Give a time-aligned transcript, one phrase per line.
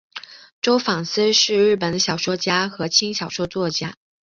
[0.63, 3.95] 周防司是日本的小说家和轻小说作家。